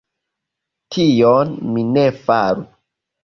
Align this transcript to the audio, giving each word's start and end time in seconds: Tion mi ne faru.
Tion 0.95 1.53
mi 1.75 1.85
ne 1.91 2.07
faru. 2.25 2.65